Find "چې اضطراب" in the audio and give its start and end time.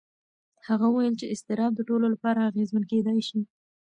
1.19-1.71